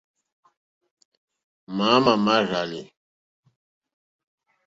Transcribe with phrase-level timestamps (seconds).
[1.77, 2.81] Máámà mà rzàlì.